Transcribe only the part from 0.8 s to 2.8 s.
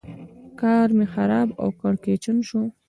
مې خراب او کړکېچن شو.